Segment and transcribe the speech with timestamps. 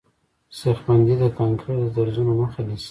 [0.57, 2.79] سیخ بندي د کانکریټو د درزونو مخه نیسي